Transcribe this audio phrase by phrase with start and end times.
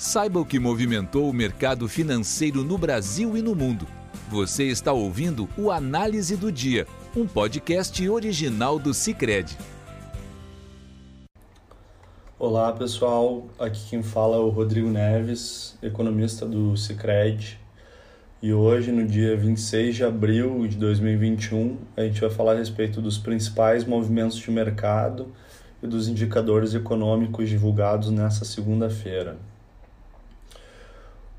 [0.00, 3.86] Saiba o que movimentou o mercado financeiro no Brasil e no mundo.
[4.30, 9.58] Você está ouvindo o Análise do Dia, um podcast original do Cicred.
[12.38, 17.60] Olá pessoal, aqui quem fala é o Rodrigo Neves, economista do Cicred.
[18.40, 23.02] E hoje, no dia 26 de abril de 2021, a gente vai falar a respeito
[23.02, 25.30] dos principais movimentos de mercado
[25.82, 29.36] e dos indicadores econômicos divulgados nessa segunda-feira.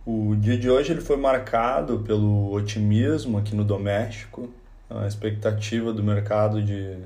[0.04, 4.50] O dia de hoje ele foi marcado pelo otimismo aqui no doméstico,
[4.90, 6.98] a expectativa do mercado de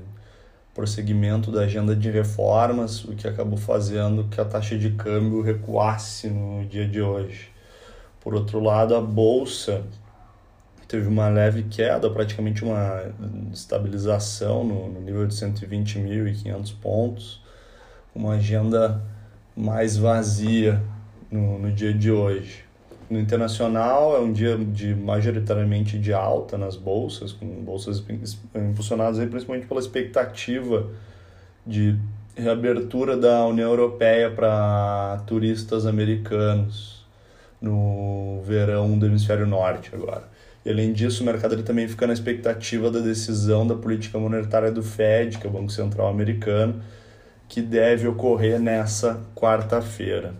[0.74, 6.30] prosseguimento da agenda de reformas, o que acabou fazendo que a taxa de câmbio recuasse
[6.30, 7.50] no dia de hoje.
[8.18, 9.84] Por outro lado, a bolsa
[10.88, 13.12] teve uma leve queda, praticamente uma
[13.52, 17.42] estabilização no, no nível de 120.500 pontos,
[18.14, 19.02] uma agenda
[19.54, 20.82] mais vazia
[21.30, 22.64] no, no dia de hoje.
[23.08, 28.02] No internacional é um dia de majoritariamente de alta nas bolsas, com bolsas
[28.54, 30.88] impulsionadas principalmente pela expectativa
[31.64, 31.96] de
[32.36, 37.06] reabertura da União Europeia para turistas americanos
[37.60, 40.24] no verão do hemisfério norte agora.
[40.64, 44.70] E além disso, o mercado ele também fica na expectativa da decisão da política monetária
[44.72, 46.82] do Fed, que é o Banco Central Americano,
[47.48, 50.34] que deve ocorrer nessa quarta-feira.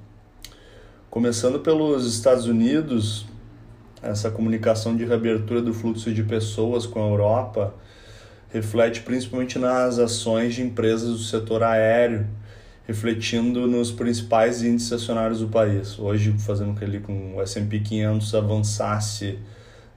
[1.16, 3.24] Começando pelos Estados Unidos,
[4.02, 7.72] essa comunicação de reabertura do fluxo de pessoas com a Europa
[8.50, 12.26] reflete principalmente nas ações de empresas do setor aéreo,
[12.86, 15.98] refletindo nos principais índices acionários do país.
[15.98, 19.38] Hoje, fazendo com que ele com o S&P 500 avançasse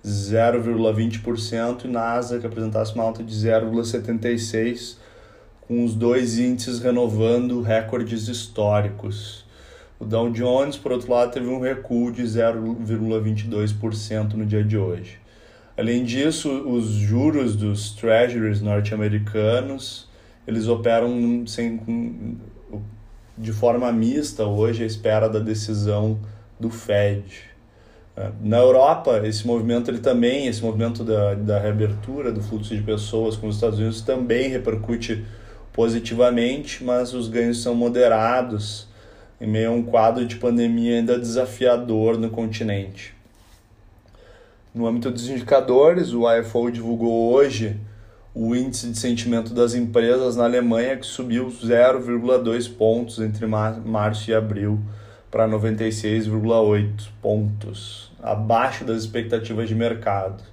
[0.06, 4.96] 0,20% e Nasdaq apresentasse uma alta de 0,76%,
[5.60, 9.49] com os dois índices renovando recordes históricos.
[10.00, 15.18] O Dow Jones, por outro lado, teve um recuo de 0,22% no dia de hoje.
[15.78, 20.08] Além disso, os juros dos treasuries norte-americanos,
[20.48, 22.38] eles operam sem,
[23.38, 26.18] de forma mista hoje à espera da decisão
[26.58, 27.50] do Fed.
[28.42, 33.36] Na Europa, esse movimento ele também, esse movimento da, da reabertura do fluxo de pessoas
[33.38, 35.26] com os Estados Unidos também repercute
[35.72, 38.89] positivamente, mas os ganhos são moderados
[39.40, 43.14] em meio a um quadro de pandemia ainda desafiador no continente.
[44.74, 47.78] No âmbito dos indicadores, o IFO divulgou hoje
[48.34, 54.34] o índice de sentimento das empresas na Alemanha, que subiu 0,2 pontos entre março e
[54.34, 54.80] abril
[55.32, 60.44] para 96,8 pontos, abaixo das expectativas de mercado,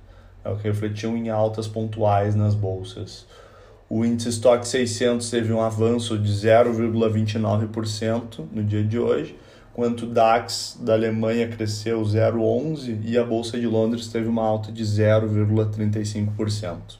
[0.45, 3.27] é o que refletiu em altas pontuais nas bolsas.
[3.89, 9.39] O índice Stock 600 teve um avanço de 0,29% no dia de hoje,
[9.73, 14.73] enquanto o DAX da Alemanha cresceu 0,11% e a Bolsa de Londres teve uma alta
[14.73, 16.99] de 0,35%.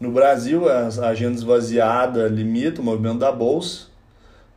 [0.00, 3.86] No Brasil, a agenda esvaziada limita o movimento da Bolsa,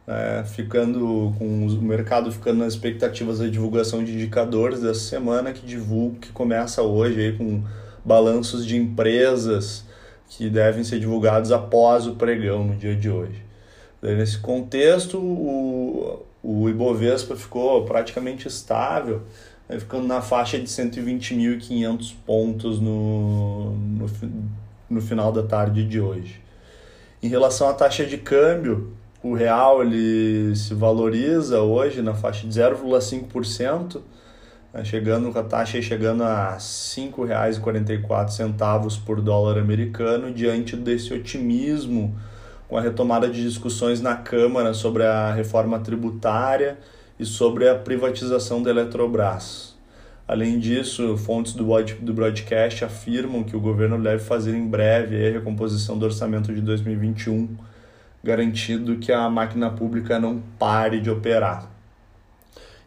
[0.07, 5.63] é, ficando com o mercado ficando nas expectativas da divulgação de indicadores dessa semana, que
[5.63, 7.61] divulga, que começa hoje aí com
[8.03, 9.85] balanços de empresas,
[10.37, 13.41] que devem ser divulgados após o pregão no dia de hoje.
[14.01, 19.21] nesse contexto, o, o Ibovespa ficou praticamente estável,
[19.67, 24.05] né, ficando na faixa de 120.500 pontos no, no,
[24.89, 26.41] no final da tarde de hoje.
[27.23, 32.59] Em relação à taxa de câmbio, o real ele se valoriza hoje na faixa de
[32.59, 34.01] 0,5%, né,
[34.83, 42.13] chegando com a taxa chegando a R$ 5,44 por dólar americano, diante desse otimismo
[42.67, 46.77] com a retomada de discussões na Câmara sobre a reforma tributária
[47.19, 49.75] e sobre a privatização da Eletrobras.
[50.27, 55.99] Além disso, fontes do broadcast afirmam que o governo deve fazer em breve a recomposição
[55.99, 57.55] do orçamento de 2021,
[58.23, 61.69] garantindo que a máquina pública não pare de operar.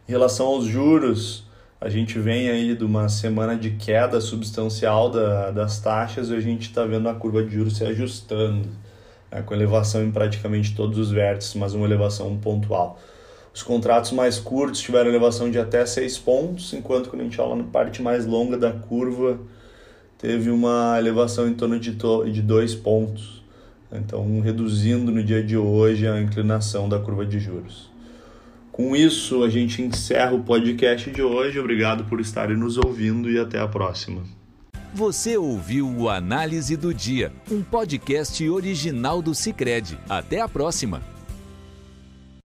[0.07, 1.45] Em relação aos juros,
[1.81, 6.39] a gente vem aí de uma semana de queda substancial da, das taxas e a
[6.41, 8.67] gente está vendo a curva de juros se ajustando,
[9.31, 12.99] né, com elevação em praticamente todos os vértices, mas uma elevação pontual.
[13.53, 17.55] Os contratos mais curtos tiveram elevação de até 6 pontos, enquanto quando a gente olha
[17.55, 19.39] na parte mais longa da curva,
[20.17, 23.41] teve uma elevação em torno de 2 de dois pontos.
[23.91, 27.89] Então, reduzindo no dia de hoje a inclinação da curva de juros.
[28.79, 31.59] Com isso, a gente encerra o podcast de hoje.
[31.59, 34.23] Obrigado por estarem nos ouvindo e até a próxima.
[34.93, 39.99] Você ouviu o Análise do Dia, um podcast original do Cicred.
[40.07, 41.18] Até a próxima!